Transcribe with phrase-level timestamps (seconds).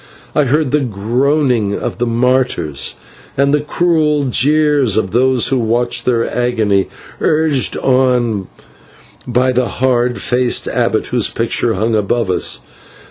[0.33, 2.95] I heard the groaning of the martyrs,
[3.37, 6.87] and the cruel jeers of those who watched their agony,
[7.19, 8.47] urged on
[9.27, 12.61] by the hard faced abbot, whose picture hung above us.